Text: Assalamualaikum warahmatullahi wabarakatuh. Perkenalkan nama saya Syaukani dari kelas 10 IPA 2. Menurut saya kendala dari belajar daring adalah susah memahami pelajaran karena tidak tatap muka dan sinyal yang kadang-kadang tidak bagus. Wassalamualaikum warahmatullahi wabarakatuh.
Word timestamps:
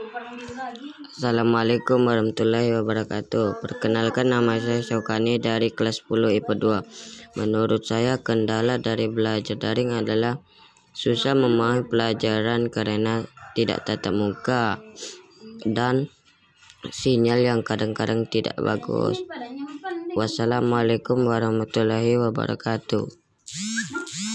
Assalamualaikum 0.00 2.08
warahmatullahi 2.08 2.72
wabarakatuh. 2.72 3.60
Perkenalkan 3.60 4.32
nama 4.32 4.56
saya 4.56 4.80
Syaukani 4.80 5.36
dari 5.36 5.68
kelas 5.68 6.08
10 6.08 6.40
IPA 6.40 6.80
2. 7.36 7.36
Menurut 7.36 7.84
saya 7.84 8.16
kendala 8.16 8.80
dari 8.80 9.12
belajar 9.12 9.60
daring 9.60 9.92
adalah 9.92 10.40
susah 10.96 11.36
memahami 11.36 11.84
pelajaran 11.84 12.72
karena 12.72 13.28
tidak 13.52 13.84
tatap 13.84 14.16
muka 14.16 14.80
dan 15.68 16.08
sinyal 16.88 17.44
yang 17.44 17.60
kadang-kadang 17.60 18.24
tidak 18.24 18.56
bagus. 18.56 19.20
Wassalamualaikum 20.16 21.28
warahmatullahi 21.28 22.16
wabarakatuh. 22.16 23.04